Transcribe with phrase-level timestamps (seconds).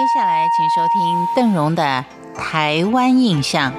[0.00, 3.70] 接下来，请收听邓荣的《台湾印象》。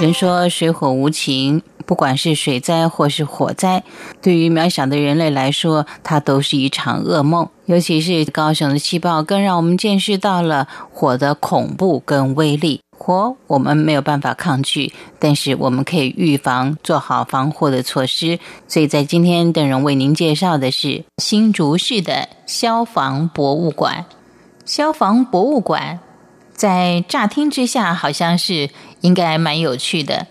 [0.00, 3.84] 人说水火无情，不管是水灾或是火灾，
[4.20, 7.48] 对于渺小的人类来说，它都是一场噩梦。
[7.66, 12.80] 尤其是高雄的气爆，更让我们见识到了火的恐怖跟威力。
[13.08, 18.38] 火我们没有办法抗拒，但是我们可以预防，做好防护的措施。
[18.66, 24.04] 所以在今天，邓荣为您介绍的是新竹市的消防博物馆。
[24.66, 26.00] 消防博物馆。
[26.52, 28.68] 在乍听之下，好像是
[29.00, 30.26] 应该蛮有趣的。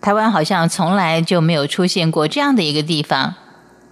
[0.00, 3.34] 台湾好像从来就没有出现过这样的一个地方。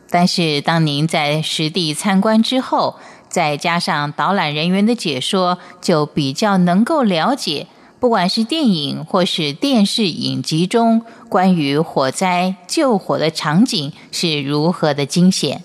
[0.08, 2.94] 但是，当您在实地参观之后，
[3.28, 7.66] 再加上导览人员的解说，就比较能够了解，
[8.00, 15.62] 不管是电影或是电视影集中关于火灾救火的场景是如何的惊险。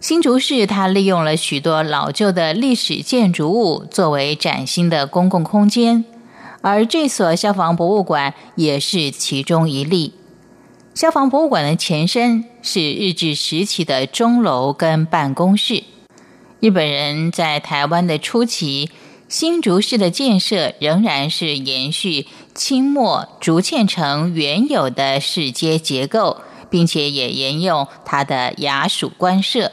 [0.00, 6.04] 新竹市，它利用了许多老旧的历史建筑物作为崭新的公共空间，
[6.60, 10.14] 而这所消防博物馆也是其中一例。
[10.94, 15.84] 消防博物馆的前身是日治时期的钟楼跟办公室。
[16.58, 18.90] 日本人在台湾的初期，
[19.32, 29.72] 新竹市的建设仍然是延续清末竹堑城原有的市街结构，并且也沿用它的衙署官舍。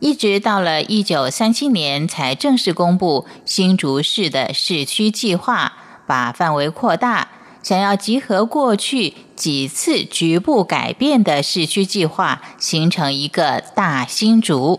[0.00, 5.72] 一直到了一九三七年，才正式公布新竹市的市区计划，
[6.06, 7.30] 把范围扩大，
[7.62, 14.78] 想要集合过去几次局部改变的市区计划，形成一个大新竹。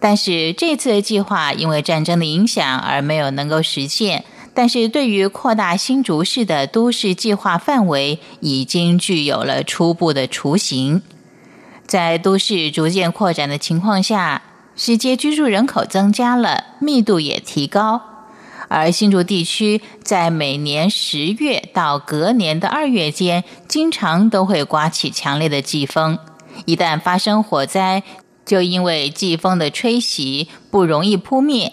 [0.00, 4.24] 但是这次的计划因为战争的影响而没有能够实现。
[4.52, 11.02] 但是对于扩大新竹市的都市计划范围，已经具有了初步的雏形。
[11.86, 14.42] 在都市逐渐扩展的情况下。
[14.76, 18.00] 世界居住人口增加了，密度也提高，
[18.68, 26.18] 而新竹地区在每年十月到隔年的二月间，经常都会刮起强烈的季风。
[26.64, 28.02] 一旦发生火灾，
[28.50, 31.72] 就因为季风的吹袭不容易扑灭，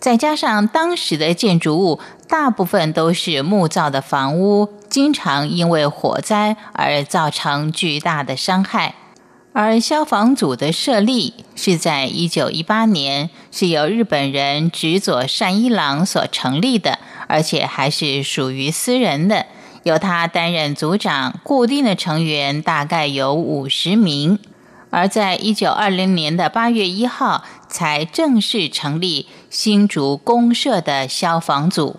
[0.00, 8.96] 再加上当时的建筑物大部分都是木造的房屋，经常因为火灾而造成巨大的伤害。
[9.52, 19.46] 而消防组的设立是在一九一八年，是由日本人直佐善一郎所成立的，而且还是属于私人的，
[19.84, 24.40] 由他担任组长，固定的成员大概有五十名。
[24.90, 31.96] 而在一九二零年的八月一号，才正式成立新竹公社的消防组。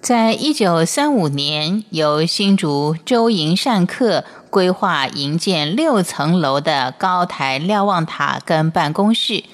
[0.00, 9.44] 在一九三五年，由新竹周营善客规划营建六层楼的高台瞭望塔跟办公室，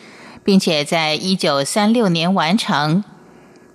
[0.43, 3.05] 并且在一九三六年完成。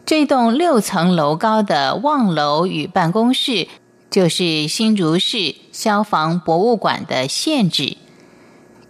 [0.05, 3.67] 这栋六层楼高的望楼与办公室，
[4.11, 7.95] 就是新竹市消防博物馆的现址。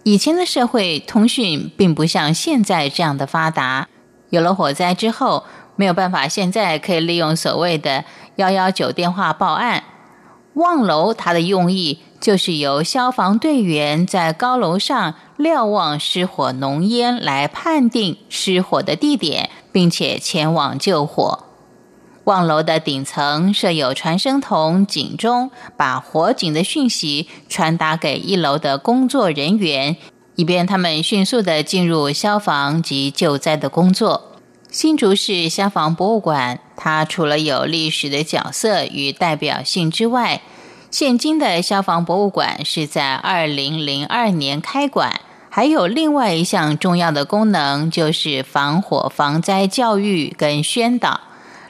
[0.06, 3.88] 以前的社会通讯并不像现在这样的发达，
[4.30, 5.42] 有了火灾之后。
[5.78, 8.04] 没有办法，现在可以利用所谓的
[8.36, 9.82] 幺幺九电话报案。
[10.54, 21.45] 望楼它的用意就是由消防队员在高楼上瞭望失火浓烟，来判定失火的地点，并且前往救火。
[22.26, 29.96] 望楼的顶层设有传声筒、警钟，把火警的讯息传达给一楼的工作人员，
[30.34, 34.32] 以便他们迅速的进入消防及救灾的工作。
[34.72, 40.42] 新竹市消防博物馆，它除了有历史的角色与代表性之外，
[40.90, 51.20] 现今的消防博物馆是在二零零二年开馆，还有另外一项重要的功能，就是防火防灾教育跟宣导。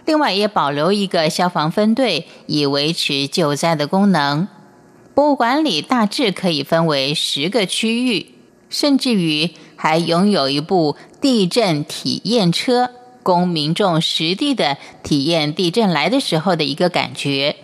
[0.06, 4.48] 另外也保留一个消防分队，以维持救灾的功能。
[5.14, 8.34] 博物馆里大致可以分为十个区域，
[8.70, 12.90] 甚至于还拥有一部地震体验车。
[13.22, 17.56] 供民众实地的体验地震来的时候的一个感觉。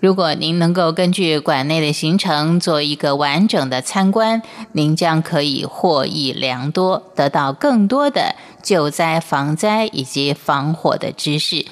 [0.00, 4.40] 如果您能够根据馆内的行程做一个完整的参观，
[4.72, 11.66] 您将可以获益良多，得到更多的救灾、防灾以及防火的知识。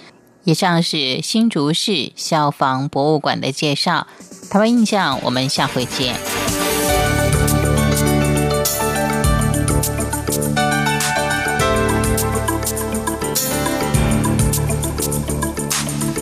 [0.45, 4.07] 以上是新竹市消防博物馆的介绍。
[4.51, 6.15] 台湾印象，我们下回见。